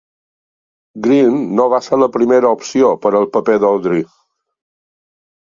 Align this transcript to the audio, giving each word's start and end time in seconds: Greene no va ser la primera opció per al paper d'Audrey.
Greene 1.07 1.41
no 1.59 1.67
va 1.75 1.81
ser 1.89 2.01
la 2.03 2.09
primera 2.17 2.53
opció 2.57 2.89
per 3.05 3.13
al 3.21 3.29
paper 3.37 3.59
d'Audrey. 3.65 4.05